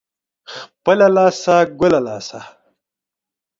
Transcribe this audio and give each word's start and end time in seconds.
خپله 0.53 1.07
لاسه، 1.15 1.55
گله 1.81 1.99
لاسه. 2.05 2.39